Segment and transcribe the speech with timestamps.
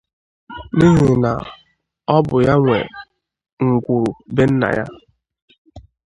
[0.77, 1.31] n'ihi na
[2.15, 2.79] ọ bụ ya nwe
[3.65, 4.85] ngwuru be nna ya